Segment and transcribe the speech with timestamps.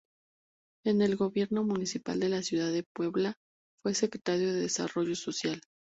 [0.83, 3.35] En el Gobierno Municipal de la Ciudad de Puebla,
[3.85, 5.61] fue Secretario de Desarrollo Social.